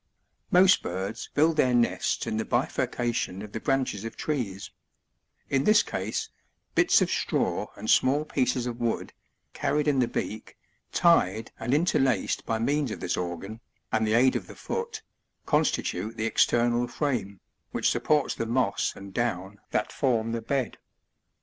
7. 0.49 0.63
Most 0.63 0.81
birds 0.81 1.29
build 1.35 1.57
their 1.57 1.75
nests 1.75 2.25
in 2.25 2.37
the 2.37 2.43
bifurcation 2.43 3.43
of 3.43 3.51
the 3.51 3.59
branches 3.59 4.03
of 4.03 4.15
tre*»s; 4.17 4.71
in 5.47 5.63
this 5.63 5.83
case, 5.83 6.29
bits 6.73 7.03
of 7.03 7.11
straw 7.11 7.67
and 7.75 7.87
small 7.87 8.25
pieces 8.25 8.65
of 8.65 8.79
wood, 8.79 9.13
carried 9.53 9.87
in 9.87 9.99
the 9.99 10.07
beak, 10.07 10.57
tied 10.91 11.51
and 11.59 11.71
interlaced 11.71 12.47
by 12.47 12.57
means 12.57 12.89
of 12.89 12.99
this 12.99 13.15
organ, 13.15 13.59
and 13.91 14.07
the 14.07 14.13
aid 14.15 14.35
of 14.35 14.47
the 14.47 14.55
foot, 14.55 15.03
constitute 15.45 16.17
the 16.17 16.25
external 16.25 16.87
frame, 16.87 17.39
which 17.71 17.91
sup 17.91 18.05
ports 18.05 18.33
the 18.33 18.47
moss 18.47 18.93
and 18.95 19.13
down 19.13 19.59
that 19.69 19.91
form 19.91 20.31
the 20.31 20.41
bed. 20.41 20.79